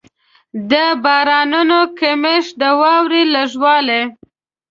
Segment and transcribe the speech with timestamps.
[0.71, 0.73] د
[1.03, 4.01] بارانونو کمښت، د واورې لږ والی.